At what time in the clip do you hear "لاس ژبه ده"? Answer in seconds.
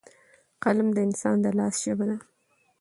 1.57-2.17